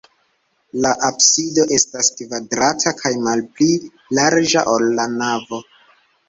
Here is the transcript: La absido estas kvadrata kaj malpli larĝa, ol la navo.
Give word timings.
La 0.85 0.93
absido 1.09 1.65
estas 1.75 2.09
kvadrata 2.21 2.95
kaj 3.03 3.11
malpli 3.27 3.69
larĝa, 4.21 4.65
ol 4.75 4.89
la 4.97 5.07
navo. 5.21 5.63